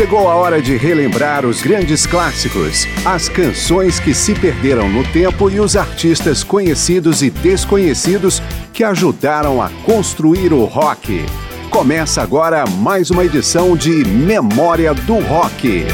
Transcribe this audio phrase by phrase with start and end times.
[0.00, 5.50] Chegou a hora de relembrar os grandes clássicos, as canções que se perderam no tempo
[5.50, 8.40] e os artistas conhecidos e desconhecidos
[8.72, 11.22] que ajudaram a construir o rock.
[11.68, 15.84] Começa agora mais uma edição de Memória do Rock.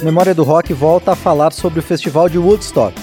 [0.00, 2.94] Memória do Rock volta a falar sobre o Festival de Woodstock,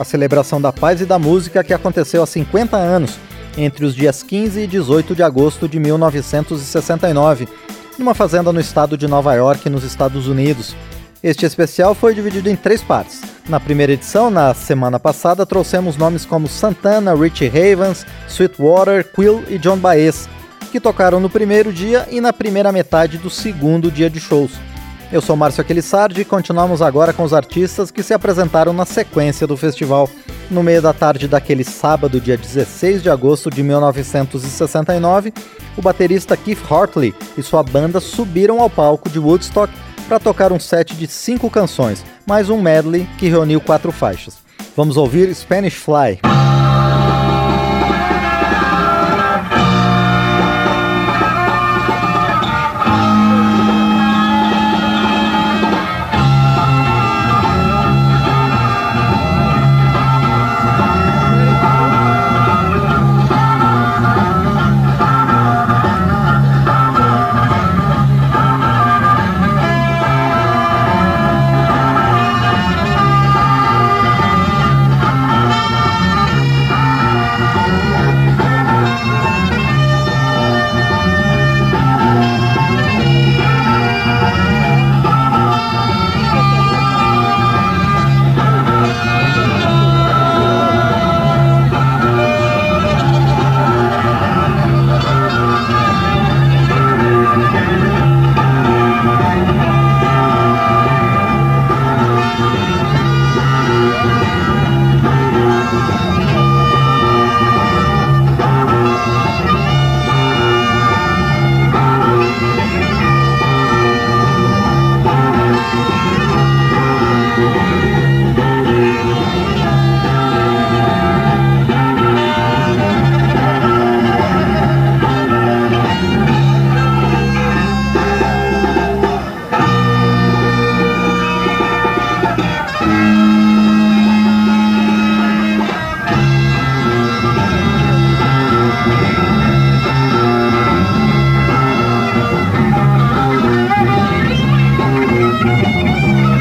[0.00, 3.18] a celebração da paz e da música que aconteceu há 50 anos,
[3.58, 7.46] entre os dias 15 e 18 de agosto de 1969,
[7.98, 10.74] numa fazenda no estado de Nova York, nos Estados Unidos.
[11.22, 13.20] Este especial foi dividido em três partes.
[13.46, 19.58] Na primeira edição, na semana passada, trouxemos nomes como Santana, Richie Havens, Sweetwater, Quill e
[19.58, 20.26] John Baez,
[20.72, 24.52] que tocaram no primeiro dia e na primeira metade do segundo dia de shows.
[25.12, 29.44] Eu sou Márcio Aquilissardi e continuamos agora com os artistas que se apresentaram na sequência
[29.44, 30.08] do festival.
[30.48, 35.32] No meio da tarde daquele sábado, dia 16 de agosto de 1969,
[35.76, 39.72] o baterista Keith Hartley e sua banda subiram ao palco de Woodstock
[40.06, 44.38] para tocar um set de cinco canções, mais um medley que reuniu quatro faixas.
[44.76, 46.20] Vamos ouvir Spanish Fly.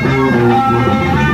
[0.02, 1.29] Música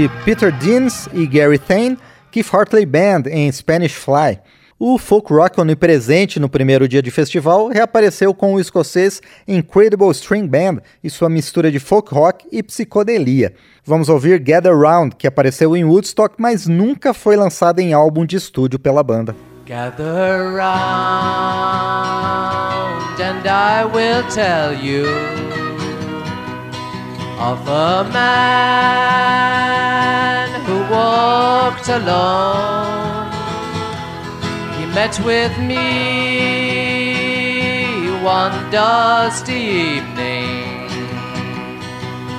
[0.00, 1.98] de Peter Deans e Gary Thane,
[2.30, 4.38] Keith Hartley Band em Spanish Fly.
[4.78, 10.46] O folk rock onipresente no primeiro dia de festival reapareceu com o escocês Incredible String
[10.46, 13.52] Band e sua mistura de folk rock e psicodelia.
[13.84, 18.36] Vamos ouvir Gather Round, que apareceu em Woodstock, mas nunca foi lançado em álbum de
[18.36, 19.36] estúdio pela banda.
[19.66, 20.70] Gather round
[23.20, 25.39] and I will tell you
[27.40, 29.40] of a man
[30.66, 33.32] who walked alone.
[34.76, 35.80] He met with me
[38.22, 40.90] one dusty evening.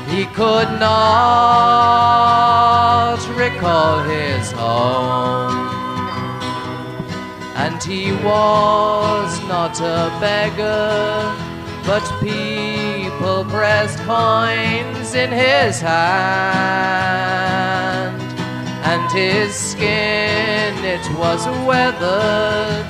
[0.07, 1.17] He could not
[3.35, 5.69] recall his home.
[7.55, 11.33] And he was not a beggar,
[11.91, 16.71] but people pressed coins in his hand.
[18.91, 22.89] And his skin, it was weathered,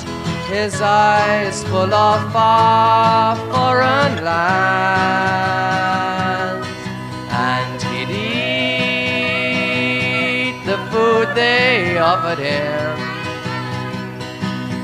[0.55, 5.47] his eyes full of far foreign lands.
[7.49, 9.85] And he'd eat
[10.67, 12.97] the food they offered him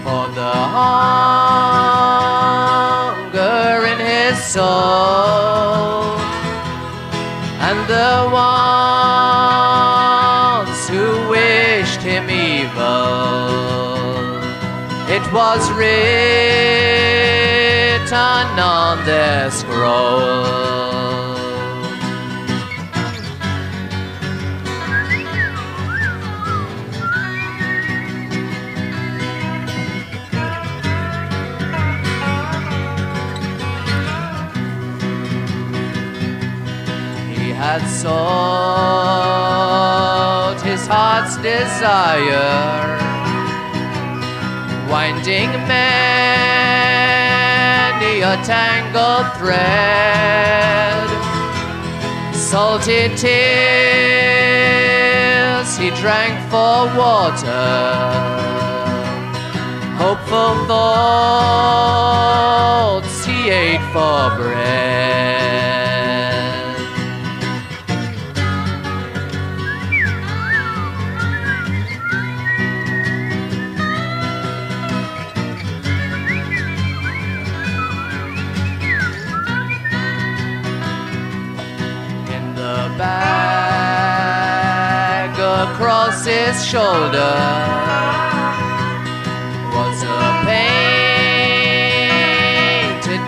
[0.04, 2.27] for the his
[4.48, 6.16] soul
[7.68, 9.68] and the ones
[10.88, 12.78] who wished him evil.
[15.10, 15.88] It was written
[18.58, 20.87] on their scroll.
[37.58, 39.18] Had sought
[40.64, 43.00] his heart's desire,
[44.92, 46.28] winding many
[48.22, 51.10] a tangled thread,
[52.32, 54.08] salted tears
[55.78, 57.70] he drank for water,
[59.98, 60.86] hopeful thoughts
[63.26, 65.47] he ate for bread.
[85.58, 87.34] Across his shoulder
[89.74, 90.82] was a painted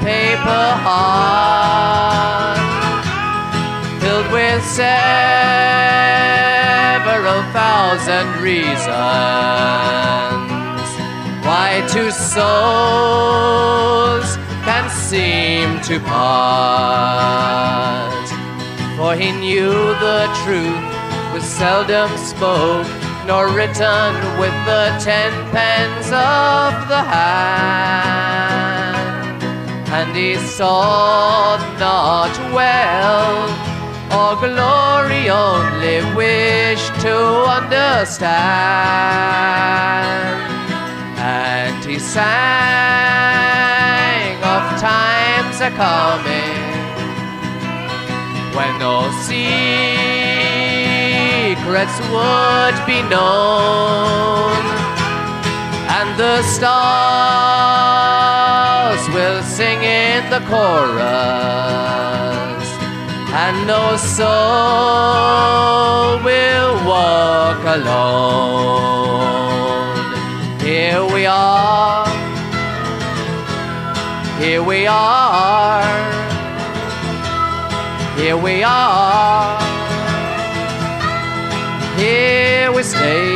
[0.05, 2.59] paper heart
[3.99, 4.99] filled with several
[7.51, 8.89] thousand reasons
[11.43, 13.17] why two souls
[14.65, 17.09] can seem to part.
[18.97, 19.73] For he knew
[20.05, 20.88] the truth
[21.49, 22.85] seldom spoke
[23.25, 28.29] nor written with the ten pens of the hand.
[29.91, 33.49] And he saw not well
[34.13, 37.15] or glory, only wished to
[37.57, 38.29] understand.
[41.17, 42.19] And he sang
[44.37, 46.69] of times a coming
[48.55, 49.11] when no
[51.69, 54.57] secrets would be known,
[55.97, 56.69] and the stars
[59.13, 61.05] will sing in the chorus,
[63.43, 64.27] and no soul
[66.23, 69.19] will walk alone.
[70.61, 72.07] Here we are,
[74.39, 76.17] here we are.
[78.19, 79.57] Here we are,
[81.99, 83.28] here we stay,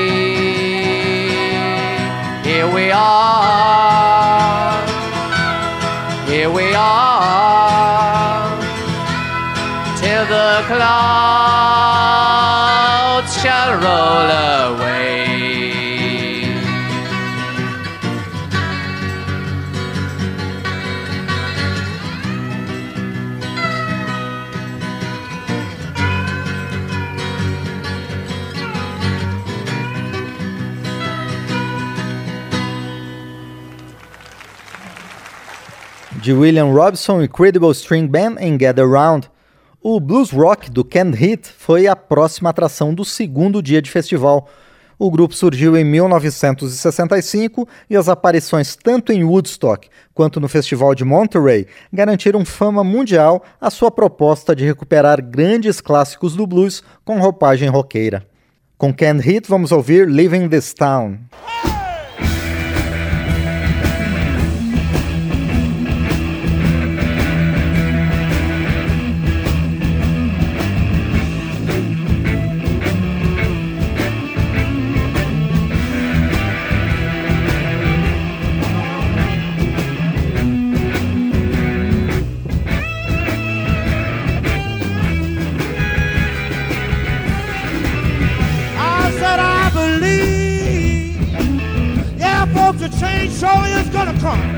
[36.22, 39.30] de William Robson Incredible String Band em Gather Round.
[39.82, 44.48] O blues rock do Canned Heat foi a próxima atração do segundo dia de festival.
[44.98, 51.04] O grupo surgiu em 1965 e as aparições tanto em Woodstock quanto no Festival de
[51.04, 57.70] Monterey garantiram fama mundial à sua proposta de recuperar grandes clássicos do blues com roupagem
[57.70, 58.26] roqueira.
[58.78, 61.18] Com Canned Heat vamos ouvir Living This Town.
[93.44, 94.53] surely is going to come.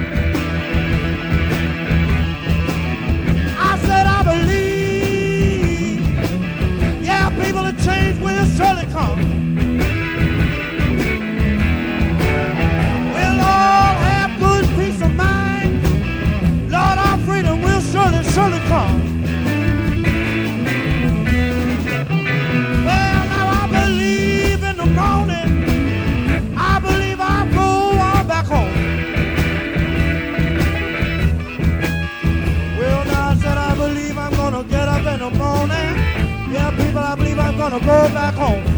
[37.69, 38.74] gonna go back home.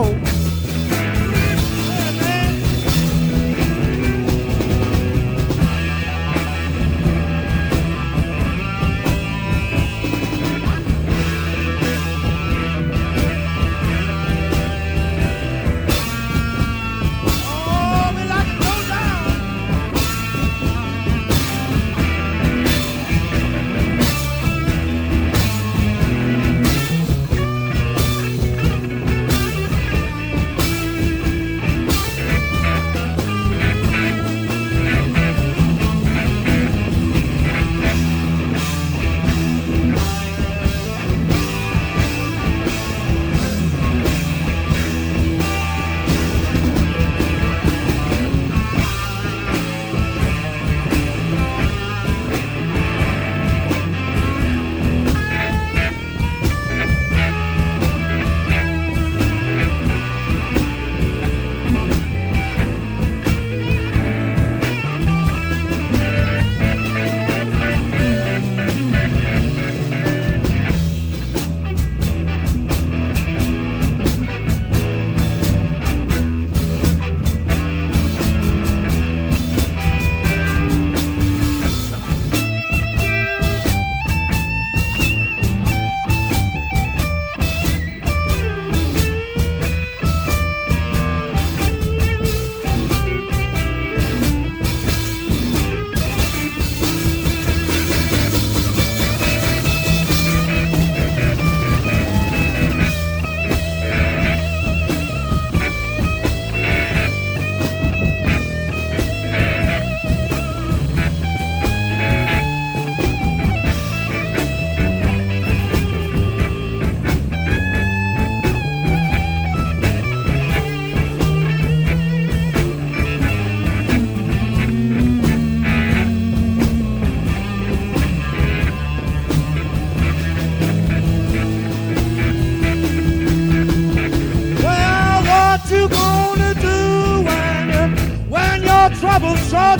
[0.00, 0.37] Oh.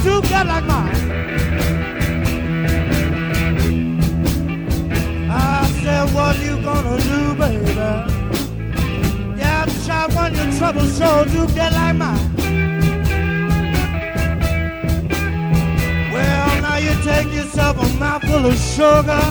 [0.02, 0.94] To get like mine.
[5.30, 7.72] I said, what you gonna do, baby?
[9.38, 12.34] Yeah, child, when your trouble sure to get like mine.
[16.12, 19.24] Well, now you take yourself a mouthful of sugar.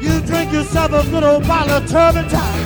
[0.00, 2.62] You drink yourself a good old bottle of turpentine.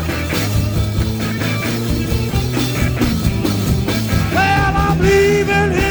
[4.34, 5.89] Well, I'm leaving here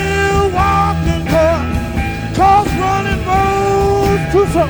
[4.32, 4.70] too slow.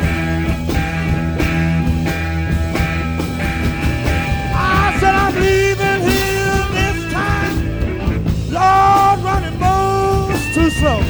[4.56, 7.56] I said I'm leaving here this time.
[8.50, 11.09] Lord, running moves too slow.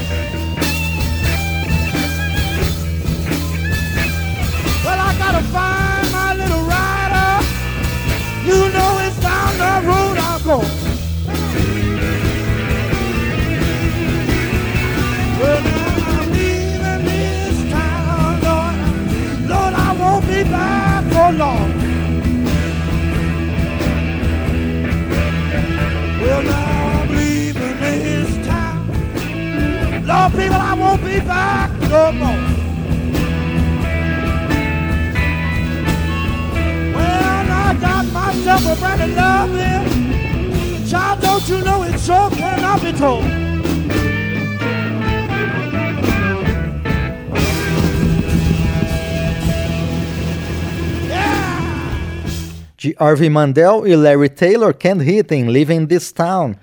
[31.03, 32.43] Be back no more.
[36.95, 40.89] Well, I got myself a brand of love.
[40.89, 43.49] Child, don't you know it sure cannot be told.
[52.79, 56.55] de Harvey Mandel e Larry Taylor, Canned Heat em Leaving This Town.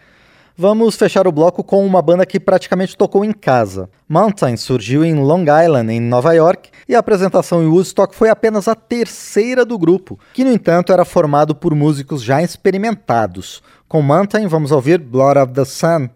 [0.59, 3.91] Vamos fechar o bloco com uma banda que praticamente tocou em casa.
[4.09, 8.67] Mountain surgiu em Long Island, em Nova York, e a apresentação em Woodstock foi apenas
[8.67, 13.63] a terceira do grupo, que no entanto era formado por músicos já experimentados.
[13.87, 16.09] Com Mountain, vamos ouvir Blood of the Sun.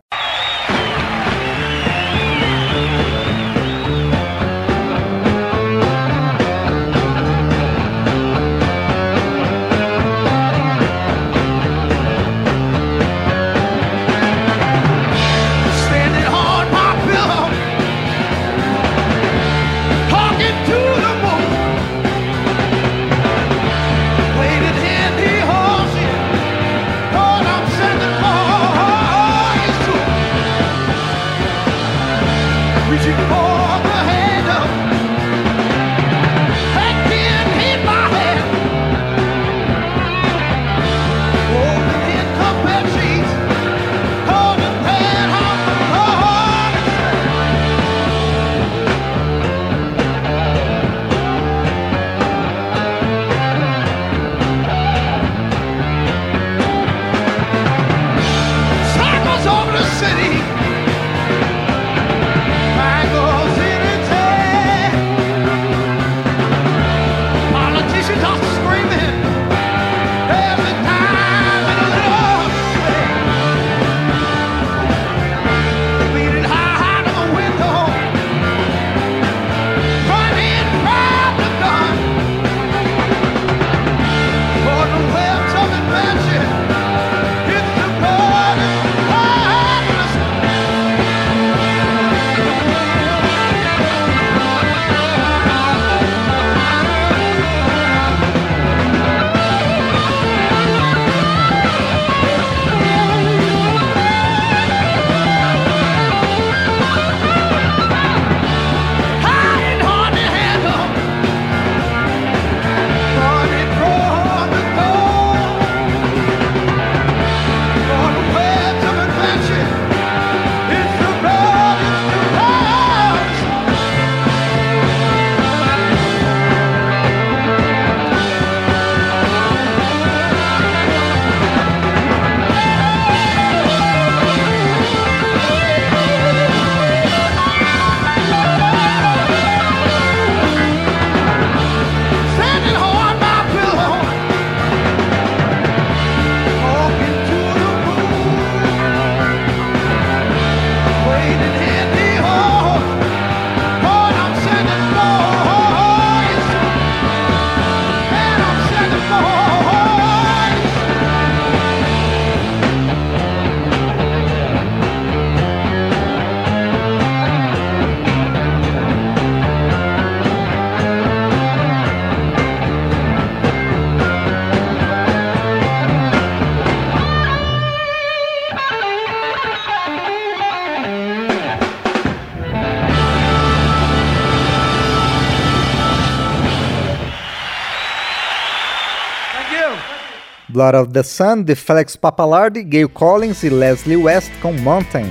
[190.60, 195.06] Blood of the Sun, de Felix Papalardi, Gail Collins e Leslie West com Mountain.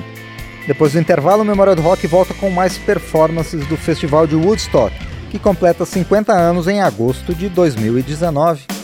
[0.67, 4.95] Depois do intervalo, o Memória do Rock volta com mais performances do Festival de Woodstock,
[5.31, 8.78] que completa 50 anos em agosto de 2019.